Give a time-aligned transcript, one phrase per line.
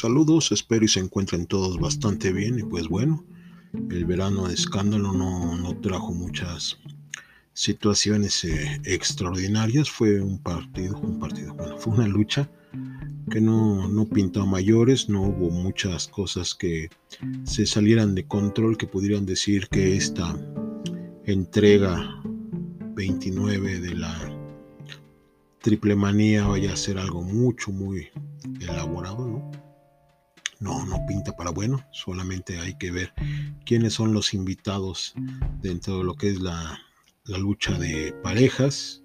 [0.00, 3.22] Saludos, espero y se encuentren todos bastante bien y pues bueno,
[3.90, 6.78] el verano de escándalo no, trajo muchas
[7.52, 12.50] situaciones eh, extraordinarias, fue un partido, un partido, bueno, fue una lucha
[13.30, 16.88] que no, no pintó mayores, no hubo muchas cosas que
[17.44, 20.34] se salieran de control que pudieran decir que esta
[21.26, 22.22] entrega
[22.94, 24.32] 29 de la
[25.60, 28.08] triple manía vaya a ser algo mucho, muy
[28.62, 29.69] elaborado, ¿no?
[30.60, 33.14] No, no pinta para bueno, solamente hay que ver
[33.64, 35.14] quiénes son los invitados
[35.62, 36.78] dentro de lo que es la,
[37.24, 39.02] lucha de parejas,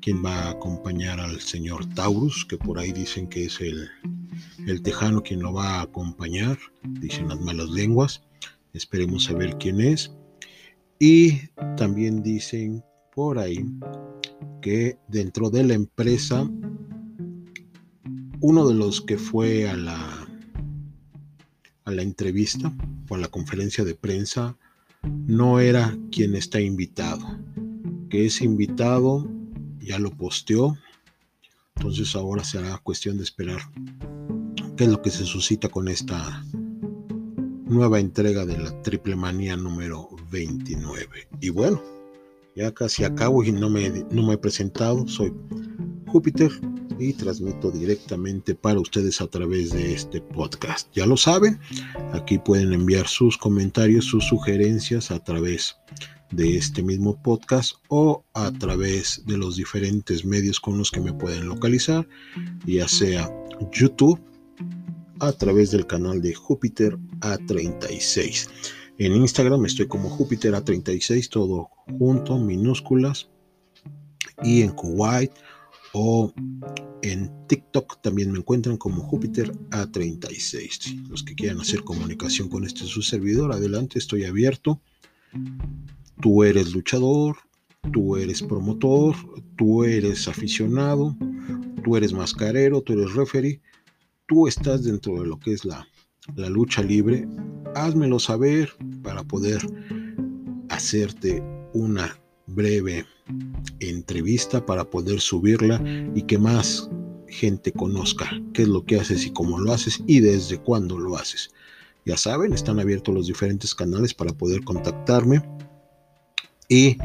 [0.00, 3.88] quién va a acompañar al señor Taurus, que por ahí dicen que es el,
[4.66, 8.22] el tejano quien lo va a acompañar, dicen las malas lenguas,
[8.72, 10.10] esperemos saber quién es.
[10.98, 12.82] Y también dicen
[13.14, 13.64] por ahí
[14.62, 16.48] que dentro de la empresa,
[18.40, 20.25] uno de los que fue a la,
[21.86, 22.72] a la entrevista
[23.08, 24.56] o a la conferencia de prensa
[25.26, 27.24] no era quien está invitado,
[28.10, 29.26] que ese invitado
[29.78, 30.76] ya lo posteó,
[31.76, 33.60] entonces ahora será cuestión de esperar
[34.76, 36.44] qué es lo que se suscita con esta
[37.66, 41.28] nueva entrega de la triple manía número 29.
[41.40, 41.80] Y bueno,
[42.56, 45.06] ya casi acabo y no me, no me he presentado.
[45.06, 45.32] Soy
[46.08, 46.50] Júpiter
[46.98, 50.88] y transmito directamente para ustedes a través de este podcast.
[50.94, 51.58] Ya lo saben,
[52.12, 55.76] aquí pueden enviar sus comentarios, sus sugerencias a través
[56.30, 61.12] de este mismo podcast o a través de los diferentes medios con los que me
[61.12, 62.08] pueden localizar,
[62.66, 63.30] ya sea
[63.72, 64.20] YouTube,
[65.20, 68.48] a través del canal de Júpiter A36.
[68.98, 73.28] En Instagram estoy como Júpiter A36, todo junto, minúsculas.
[74.42, 75.32] Y en Kuwait
[75.92, 76.32] o
[77.02, 81.08] en TikTok también me encuentran como Júpiter A36.
[81.08, 84.80] Los que quieran hacer comunicación con este su servidor, adelante, estoy abierto.
[86.20, 87.36] Tú eres luchador,
[87.92, 89.14] tú eres promotor,
[89.56, 91.16] tú eres aficionado,
[91.84, 93.60] tú eres mascarero, tú eres referee,
[94.26, 95.86] tú estás dentro de lo que es la,
[96.34, 97.28] la lucha libre
[97.76, 98.70] házmelo saber
[99.02, 99.60] para poder
[100.70, 101.42] hacerte
[101.74, 103.04] una breve
[103.80, 105.82] entrevista para poder subirla
[106.14, 106.88] y que más
[107.28, 111.16] gente conozca qué es lo que haces y cómo lo haces y desde cuándo lo
[111.16, 111.50] haces.
[112.04, 115.42] Ya saben, están abiertos los diferentes canales para poder contactarme.
[116.68, 116.98] Y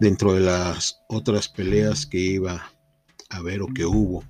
[0.00, 2.72] dentro de las otras peleas que iba
[3.28, 4.24] a ver o que hubo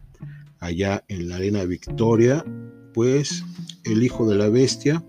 [0.59, 2.45] allá en la Arena Victoria,
[2.93, 3.43] pues
[3.85, 5.03] el hijo de la bestia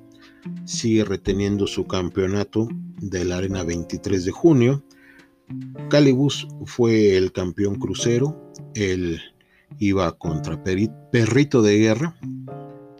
[0.65, 2.69] sigue reteniendo su campeonato
[3.01, 4.83] de la Arena 23 de junio.
[5.89, 9.19] Calibus fue el campeón crucero, él
[9.79, 12.15] iba contra Perrito de Guerra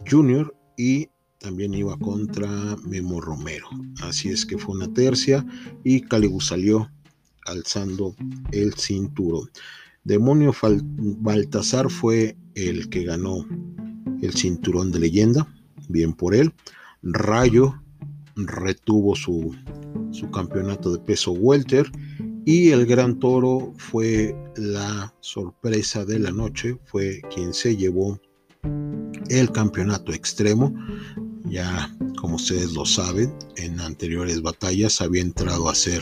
[0.09, 1.09] Junior y
[1.39, 2.50] también iba contra
[2.83, 3.68] Memo Romero.
[4.03, 5.45] Así es que fue una tercia
[5.83, 6.92] y Calibus salió
[7.45, 8.15] alzando
[8.51, 9.50] el cinturón.
[10.03, 10.53] Demonio
[11.19, 13.45] Baltasar fue el que ganó
[14.21, 15.48] el cinturón de leyenda,
[15.89, 16.53] bien por él.
[17.01, 17.81] Rayo
[18.36, 19.55] retuvo su,
[20.12, 21.91] su campeonato de peso welter
[22.45, 28.19] y el Gran Toro fue la sorpresa de la noche, fue quien se llevó
[29.29, 30.74] el campeonato extremo.
[31.45, 36.01] Ya como ustedes lo saben, en anteriores batallas había entrado a hacer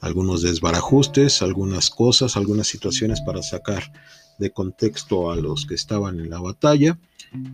[0.00, 3.92] algunos desbarajustes, algunas cosas, algunas situaciones para sacar
[4.38, 6.98] de contexto a los que estaban en la batalla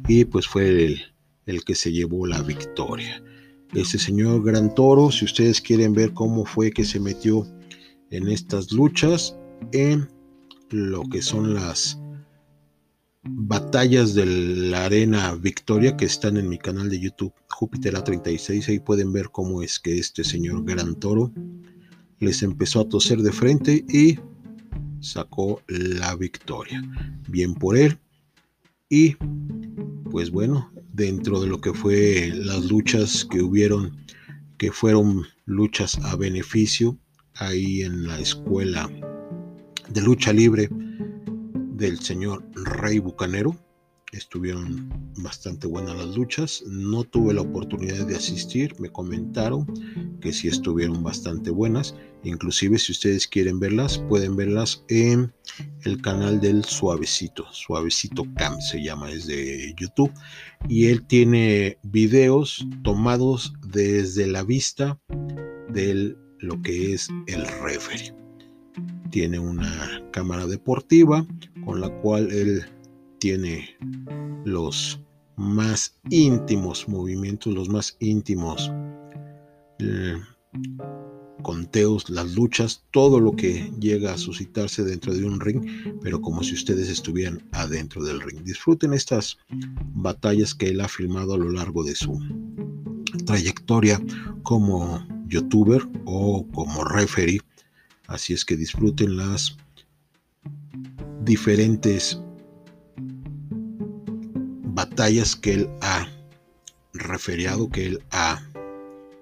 [0.08, 1.00] y pues fue el,
[1.46, 3.22] el que se llevó la victoria.
[3.72, 7.46] Ese señor Gran Toro, si ustedes quieren ver cómo fue que se metió
[8.12, 9.36] en estas luchas,
[9.72, 10.06] en
[10.70, 11.98] lo que son las
[13.24, 18.80] batallas de la arena Victoria que están en mi canal de YouTube Júpiter A36, ahí
[18.80, 21.32] pueden ver cómo es que este señor Gran Toro
[22.18, 24.18] les empezó a toser de frente y
[25.00, 26.82] sacó la victoria.
[27.28, 27.98] Bien por él.
[28.90, 29.16] Y
[30.10, 33.96] pues bueno, dentro de lo que fue las luchas que hubieron,
[34.58, 36.98] que fueron luchas a beneficio
[37.36, 38.90] ahí en la escuela
[39.88, 43.56] de lucha libre del señor Rey Bucanero.
[44.12, 46.62] Estuvieron bastante buenas las luchas.
[46.66, 48.78] No tuve la oportunidad de asistir.
[48.78, 49.66] Me comentaron
[50.20, 51.94] que sí estuvieron bastante buenas.
[52.22, 55.32] Inclusive si ustedes quieren verlas, pueden verlas en
[55.84, 57.46] el canal del Suavecito.
[57.52, 60.12] Suavecito Cam se llama, es de YouTube.
[60.68, 65.00] Y él tiene videos tomados desde la vista
[65.70, 68.14] de lo que es el referee.
[69.10, 71.26] Tiene una cámara deportiva
[71.64, 72.64] con la cual él
[73.18, 73.76] tiene
[74.44, 75.00] los
[75.36, 78.70] más íntimos movimientos, los más íntimos
[79.78, 80.16] eh,
[81.42, 85.64] conteos, las luchas, todo lo que llega a suscitarse dentro de un ring,
[86.00, 88.42] pero como si ustedes estuvieran adentro del ring.
[88.42, 89.38] Disfruten estas
[89.94, 92.18] batallas que él ha filmado a lo largo de su
[93.26, 94.00] trayectoria
[94.42, 97.40] como youtuber o como referee.
[98.06, 99.56] Así es que disfruten las
[101.24, 102.20] diferentes
[104.74, 106.06] batallas que él ha
[106.92, 108.42] referiado, que él ha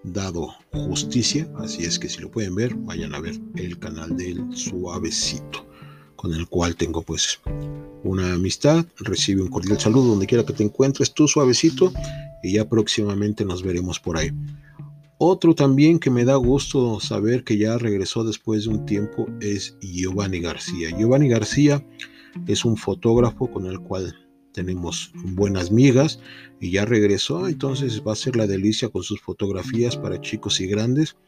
[0.03, 1.49] dado justicia.
[1.59, 5.67] Así es que si lo pueden ver, vayan a ver el canal del Suavecito,
[6.17, 7.41] con el cual tengo pues
[8.03, 8.85] una amistad.
[8.99, 11.93] Recibe un cordial saludo donde quiera que te encuentres, tú Suavecito,
[12.43, 14.33] y ya próximamente nos veremos por ahí.
[15.23, 19.77] Otro también que me da gusto saber que ya regresó después de un tiempo es
[19.83, 20.97] Giovanni García.
[20.97, 21.87] Giovanni García
[22.47, 24.15] es un fotógrafo con el cual
[24.55, 26.21] tenemos buenas migas
[26.59, 30.67] y ya regresó, entonces va a ser la delicia con sus fotografías para chicos y
[30.67, 31.19] grandes,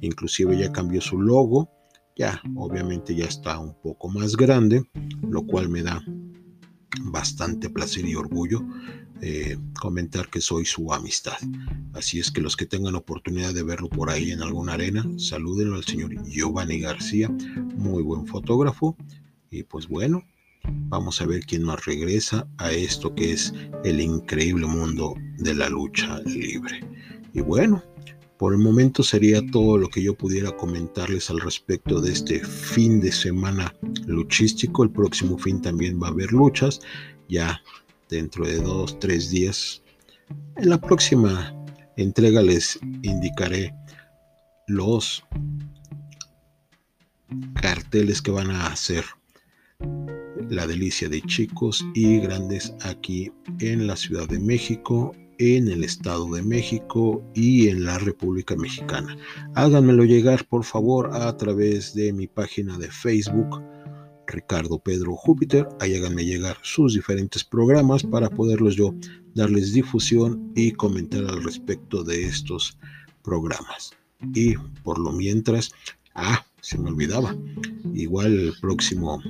[0.00, 1.68] inclusive ya cambió su logo,
[2.16, 4.82] ya obviamente ya está un poco más grande,
[5.28, 6.02] lo cual me da
[7.02, 8.62] bastante placer y orgullo
[9.22, 11.38] eh, comentar que soy su amistad.
[11.94, 15.76] Así es que los que tengan oportunidad de verlo por ahí en alguna arena, salúdenlo
[15.76, 17.28] al señor Giovanni García,
[17.76, 18.96] muy buen fotógrafo.
[19.50, 20.24] Y pues bueno,
[20.64, 23.52] Vamos a ver quién más regresa a esto que es
[23.84, 26.80] el increíble mundo de la lucha libre.
[27.32, 27.82] Y bueno,
[28.38, 33.00] por el momento sería todo lo que yo pudiera comentarles al respecto de este fin
[33.00, 33.74] de semana
[34.06, 34.84] luchístico.
[34.84, 36.80] El próximo fin también va a haber luchas,
[37.28, 37.60] ya
[38.12, 39.82] dentro de dos, tres días.
[40.56, 41.52] En la próxima
[41.96, 43.74] entrega les indicaré
[44.68, 45.24] los
[47.60, 49.04] carteles que van a hacer
[50.50, 56.30] la delicia de chicos y grandes aquí en la Ciudad de México, en el Estado
[56.30, 59.16] de México y en la República Mexicana.
[59.54, 63.62] Háganmelo llegar por favor a través de mi página de Facebook.
[64.32, 68.94] Ricardo Pedro Júpiter, ahí háganme llegar sus diferentes programas para poderlos yo
[69.34, 72.78] darles difusión y comentar al respecto de estos
[73.22, 73.92] programas.
[74.34, 75.72] Y por lo mientras,
[76.14, 77.36] ah, se me olvidaba,
[77.94, 79.20] igual el próximo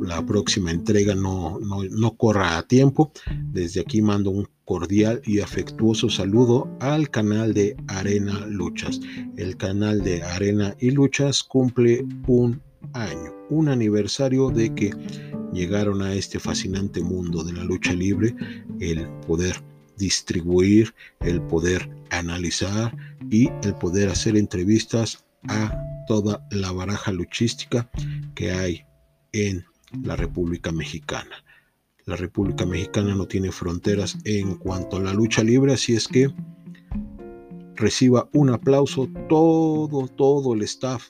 [0.00, 3.12] la próxima entrega no, no, corra a tiempo.
[3.50, 9.00] Desde aquí mando un cordial y afectuoso saludo al canal de Arena Luchas.
[9.36, 12.62] El canal de Arena y Luchas cumple un
[12.92, 14.90] año, un aniversario de que
[15.52, 18.34] llegaron a este fascinante mundo de la lucha libre,
[18.80, 19.56] el poder
[19.96, 22.96] distribuir, el poder analizar
[23.30, 25.76] y el poder hacer entrevistas a
[26.06, 27.88] toda la baraja luchística
[28.34, 28.84] que hay
[29.32, 29.64] en
[30.02, 31.44] la República Mexicana.
[32.06, 36.30] La República Mexicana no tiene fronteras en cuanto a la lucha libre, así es que
[37.76, 41.08] reciba un aplauso todo, todo el staff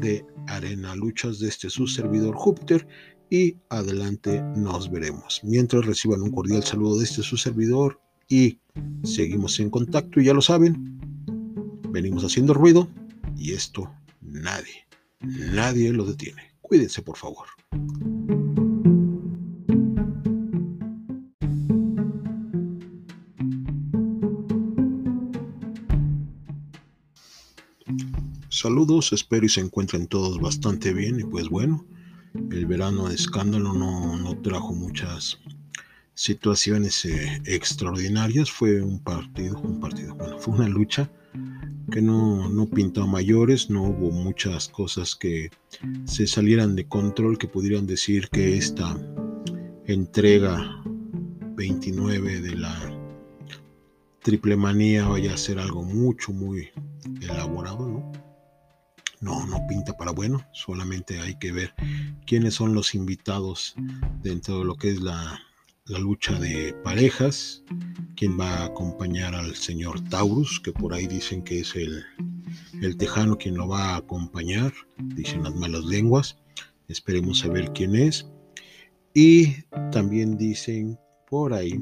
[0.00, 2.86] de Arena Luchas de este su servidor Júpiter
[3.30, 5.40] y adelante nos veremos.
[5.42, 8.58] Mientras reciban un cordial saludo de este su servidor y
[9.04, 11.00] seguimos en contacto y ya lo saben,
[11.90, 12.88] venimos haciendo ruido
[13.36, 14.86] y esto nadie,
[15.20, 16.42] nadie lo detiene.
[16.60, 17.46] Cuídense, por favor.
[28.82, 31.86] Saludos, espero y se encuentren todos bastante bien y pues bueno,
[32.50, 35.38] el verano de escándalo no, trajo muchas
[36.14, 41.08] situaciones eh, extraordinarias, fue un partido, un partido, bueno, fue una lucha
[41.92, 45.50] que no, no pintó mayores, no hubo muchas cosas que
[46.04, 48.98] se salieran de control que pudieran decir que esta
[49.86, 50.82] entrega
[51.54, 52.74] 29 de la
[54.24, 56.70] triple manía vaya a ser algo mucho, muy
[57.20, 58.31] elaborado, ¿no?
[59.22, 61.74] No, no pinta para bueno, solamente hay que ver
[62.26, 63.74] quiénes son los invitados
[64.22, 65.40] dentro de lo que es la
[65.86, 67.64] la lucha de parejas,
[68.14, 72.04] quien va a acompañar al señor Taurus, que por ahí dicen que es el,
[72.80, 76.38] el tejano quien lo va a acompañar, dicen las malas lenguas,
[76.86, 78.26] esperemos saber quién es.
[79.12, 80.98] Y también dicen
[81.28, 81.78] por ahí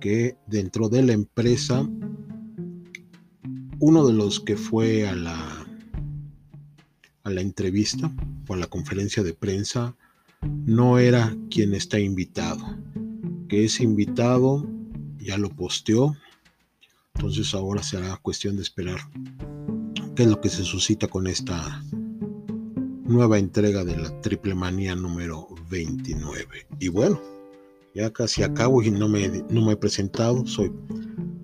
[0.00, 1.88] que dentro de la empresa,
[3.78, 5.65] uno de los que fue a la,
[7.26, 8.12] a la entrevista
[8.46, 9.96] o a la conferencia de prensa
[10.64, 12.64] no era quien está invitado,
[13.48, 14.64] que ese invitado
[15.18, 16.16] ya lo posteó,
[17.16, 18.98] entonces ahora será cuestión de esperar
[20.14, 21.82] qué es lo que se suscita con esta
[23.02, 26.68] nueva entrega de la triple manía número 29.
[26.78, 27.20] Y bueno,
[27.92, 30.46] Ya casi acabo y no me, no me he presentado.
[30.46, 30.70] Soy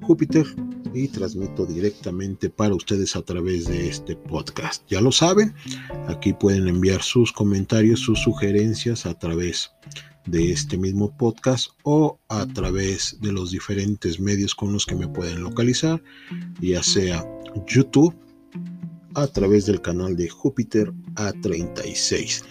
[0.02, 0.46] Júpiter
[0.94, 4.84] y transmito directamente para ustedes a través de este podcast.
[4.88, 5.54] Ya lo saben,
[6.08, 9.70] aquí pueden enviar sus comentarios, sus sugerencias a través
[10.26, 15.08] de este mismo podcast o a través de los diferentes medios con los que me
[15.08, 16.02] pueden localizar,
[16.60, 17.26] ya sea
[17.66, 18.14] YouTube,
[19.14, 22.44] a través del canal de Júpiter A36.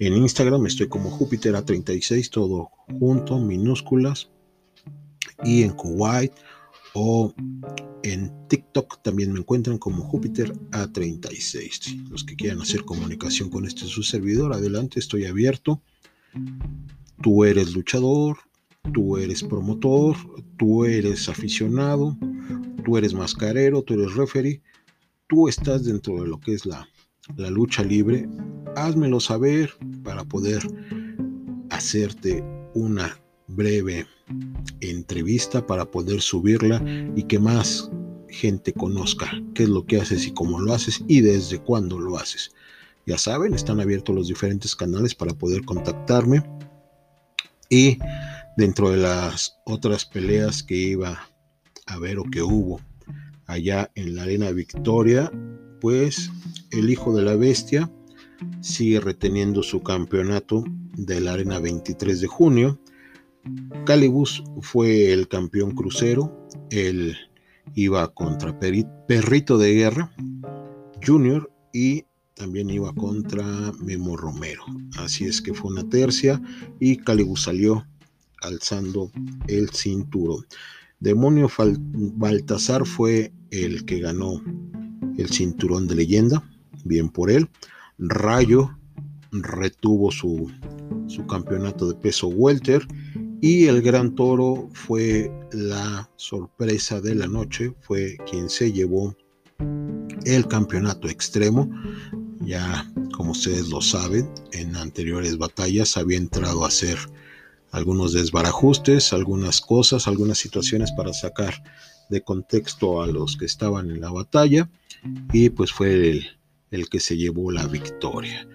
[0.00, 4.30] En Instagram estoy como Júpiter A36, todo junto, minúsculas.
[5.44, 6.32] Y en Kuwait
[7.00, 7.32] o
[8.02, 12.08] en TikTok también me encuentran como Júpiter A36.
[12.10, 15.80] Los que quieran hacer comunicación con este su servidor, adelante, estoy abierto.
[17.22, 18.38] Tú eres luchador,
[18.92, 20.16] tú eres promotor,
[20.56, 22.16] tú eres aficionado,
[22.84, 24.60] tú eres mascarero, tú eres referee,
[25.28, 26.88] tú estás dentro de lo que es la,
[27.36, 28.28] la lucha libre,
[28.74, 29.70] házmelo saber
[30.02, 30.62] para poder
[31.70, 32.42] hacerte
[32.74, 33.16] una
[33.48, 34.06] breve
[34.80, 36.82] entrevista para poder subirla
[37.16, 37.90] y que más
[38.28, 42.16] gente conozca qué es lo que haces y cómo lo haces y desde cuándo lo
[42.18, 42.52] haces.
[43.06, 46.42] Ya saben, están abiertos los diferentes canales para poder contactarme.
[47.70, 47.98] Y
[48.56, 51.18] dentro de las otras peleas que iba
[51.86, 52.80] a ver o que hubo
[53.46, 55.32] allá en la Arena Victoria,
[55.80, 56.30] pues
[56.70, 57.90] el hijo de la bestia
[58.60, 60.64] sigue reteniendo su campeonato
[60.96, 62.78] de la Arena 23 de junio
[63.84, 67.16] Calibus fue el campeón crucero, él
[67.74, 70.12] iba contra Perrito de Guerra
[71.04, 73.44] Junior y también iba contra
[73.80, 74.64] Memo Romero.
[74.98, 76.40] Así es que fue una tercia
[76.78, 77.86] y Calibus salió
[78.42, 79.10] alzando
[79.48, 80.46] el cinturón.
[81.00, 84.42] Demonio Baltasar fue el que ganó
[85.16, 86.42] el cinturón de leyenda,
[86.84, 87.48] bien por él.
[87.98, 88.76] Rayo
[89.32, 90.50] retuvo su,
[91.06, 92.86] su campeonato de peso welter
[93.40, 99.16] y el Gran Toro fue la sorpresa de la noche, fue quien se llevó
[100.24, 101.70] el campeonato extremo.
[102.40, 106.98] Ya, como ustedes lo saben, en anteriores batallas había entrado a hacer
[107.70, 111.62] algunos desbarajustes, algunas cosas, algunas situaciones para sacar
[112.08, 114.70] de contexto a los que estaban en la batalla
[115.32, 116.26] y pues fue el,
[116.70, 118.48] el que se llevó la victoria.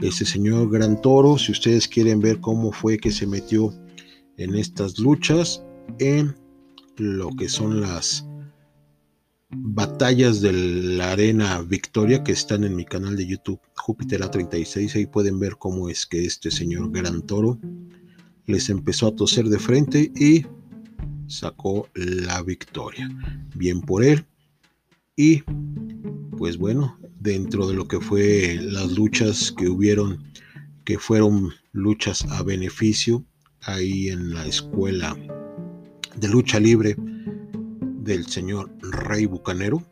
[0.00, 3.74] Ese señor Gran Toro, si ustedes quieren ver cómo fue que se metió
[4.40, 5.62] en estas luchas
[5.98, 6.34] en
[6.96, 8.26] lo que son las
[9.50, 15.06] batallas de la arena Victoria que están en mi canal de YouTube Júpiter A36 ahí
[15.06, 17.58] pueden ver cómo es que este señor Gran Toro
[18.46, 20.46] les empezó a toser de frente y
[21.26, 23.08] sacó la victoria.
[23.54, 24.24] Bien por él.
[25.16, 25.42] Y
[26.36, 30.24] pues bueno dentro de lo que fue las luchas que hubieron
[30.84, 33.24] que fueron luchas a beneficio
[33.64, 35.16] ahí en la escuela
[36.16, 39.82] de lucha libre del señor Rey Bucanero.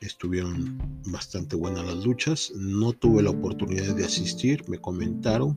[0.00, 2.52] Estuvieron bastante buenas las luchas.
[2.56, 4.68] No tuve la oportunidad de asistir.
[4.68, 5.54] Me comentaron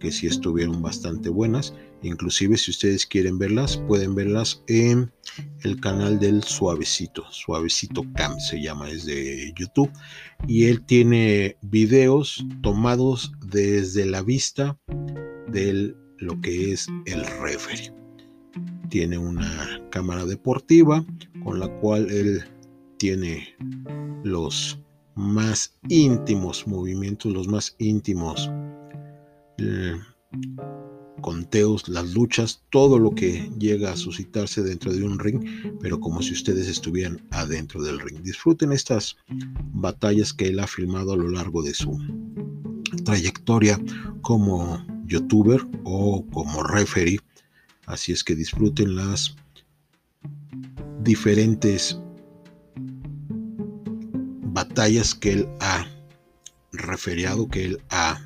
[0.00, 1.74] que sí estuvieron bastante buenas.
[2.02, 5.12] Inclusive si ustedes quieren verlas, pueden verlas en
[5.62, 7.24] el canal del Suavecito.
[7.30, 9.90] Suavecito Cam se llama, es de YouTube.
[10.48, 14.78] Y él tiene videos tomados desde la vista
[15.48, 17.92] del lo que es el referee.
[18.88, 21.04] Tiene una cámara deportiva
[21.44, 22.44] con la cual él
[22.98, 23.56] tiene
[24.22, 24.78] los
[25.14, 28.50] más íntimos movimientos, los más íntimos
[29.58, 29.98] eh,
[31.20, 35.44] conteos, las luchas, todo lo que llega a suscitarse dentro de un ring,
[35.80, 38.22] pero como si ustedes estuvieran adentro del ring.
[38.22, 39.16] Disfruten estas
[39.72, 41.98] batallas que él ha filmado a lo largo de su
[43.04, 43.80] trayectoria
[44.20, 47.20] como youtuber o como referee.
[47.86, 49.36] Así es que disfruten las
[51.02, 51.98] diferentes
[54.52, 55.86] batallas que él ha
[56.72, 58.20] referiado, que él ha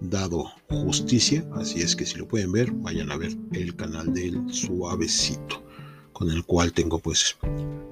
[0.00, 1.44] dado justicia.
[1.54, 5.62] Así es que si lo pueden ver, vayan a ver el canal del Suavecito,
[6.12, 7.36] con el cual tengo pues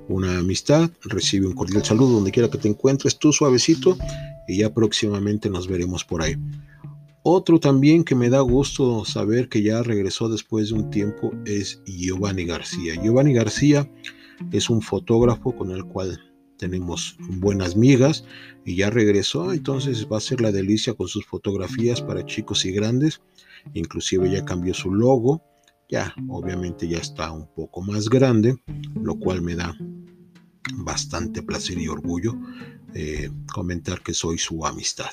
[0.09, 0.91] una amistad.
[1.03, 3.99] Recibe un cordial saludo donde quiera que te encuentres, tú Suavecito,
[4.47, 6.37] y ya próximamente nos veremos por ahí.
[7.29, 11.83] Otro también que me da gusto saber que ya regresó después de un tiempo es
[11.85, 12.95] Giovanni García.
[13.03, 13.91] Giovanni García
[14.53, 16.21] es un fotógrafo con el cual
[16.57, 18.25] tenemos buenas migas
[18.65, 22.71] y ya regresó, entonces va a ser la delicia con sus fotografías para chicos y
[22.71, 23.21] grandes.
[23.75, 25.43] Inclusive ya cambió su logo,
[25.89, 28.57] ya obviamente ya está un poco más grande,
[28.95, 29.77] lo cual me da
[30.75, 32.35] bastante placer y orgullo
[32.95, 35.11] eh, comentar que soy su amistad.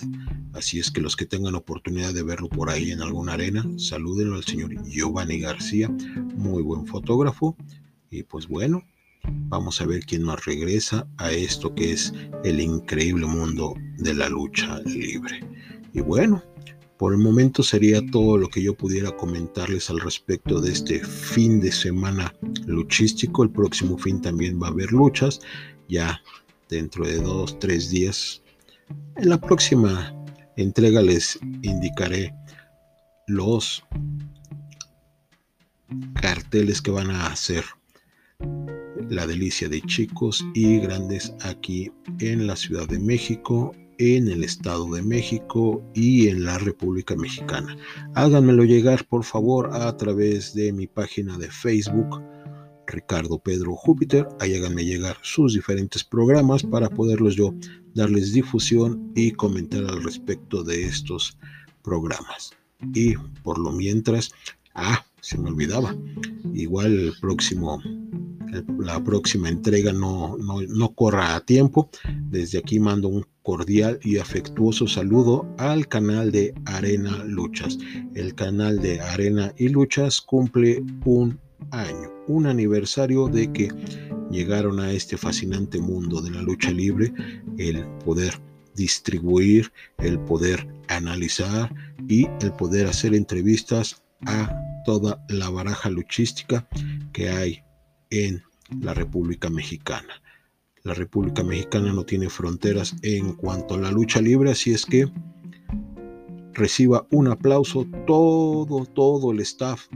[0.54, 4.36] Así es que los que tengan oportunidad de verlo por ahí en alguna arena, salúdenlo
[4.36, 5.90] al señor Giovanni García,
[6.36, 7.58] muy buen fotógrafo.
[8.10, 8.84] Y pues bueno,
[9.24, 12.14] vamos a ver quién más regresa a esto que es
[12.44, 15.42] el increíble mundo de la lucha libre.
[15.94, 16.42] Y bueno,
[17.04, 21.60] por el momento sería todo lo que yo pudiera comentarles al respecto de este fin
[21.60, 22.34] de semana
[22.66, 23.44] luchístico.
[23.44, 25.42] El próximo fin también va a haber luchas,
[25.90, 26.22] ya
[26.70, 28.42] dentro de dos, tres días.
[29.18, 30.16] En la próxima
[30.56, 32.34] entrega les indicaré
[33.28, 33.84] los
[36.22, 37.66] carteles que van a hacer
[39.10, 44.90] la delicia de chicos y grandes aquí en la Ciudad de México en el Estado
[44.92, 47.78] de México y en la República Mexicana.
[48.16, 52.22] Háganmelo llegar por favor a través de mi página de Facebook,
[52.88, 54.28] Ricardo Pedro Júpiter.
[54.40, 57.54] Ahí háganme llegar sus diferentes programas para poderlos yo
[57.94, 61.38] darles difusión y comentar al respecto de estos
[61.84, 62.52] programas.
[62.94, 64.32] Y por lo mientras,
[64.76, 65.96] ah, se me olvidaba,
[66.54, 67.82] igual el próximo
[68.78, 71.90] la próxima entrega no, no, corra a tiempo.
[72.30, 77.80] Desde aquí mando un cordial y afectuoso saludo al canal de Arena Luchas.
[78.14, 81.40] El canal de Arena y Luchas cumple un
[81.72, 83.70] año, un aniversario de que
[84.30, 87.12] llegaron a este fascinante mundo de la lucha libre,
[87.58, 88.40] el poder
[88.76, 91.74] distribuir, el poder analizar
[92.08, 96.68] y el poder hacer entrevistas a toda la baraja luchística
[97.12, 97.64] que hay
[98.10, 98.44] en
[98.82, 100.22] la República Mexicana.
[100.84, 105.10] La República Mexicana no tiene fronteras en cuanto a la lucha libre, así es que
[106.54, 109.88] reciba un aplauso todo, todo el staff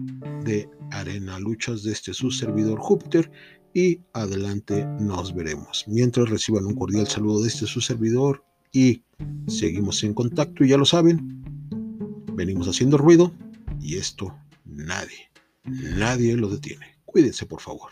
[0.44, 3.30] de Arena Luchas de este su servidor Júpiter
[3.74, 5.86] y adelante nos veremos.
[5.88, 9.04] Mientras reciban un cordial saludo de este su servidor y
[9.48, 11.44] seguimos en contacto y ya lo saben,
[12.34, 13.32] venimos haciendo ruido
[13.80, 14.34] y esto
[14.68, 15.32] nadie,
[15.64, 16.98] nadie lo detiene.
[17.06, 17.92] Cuídense, por favor.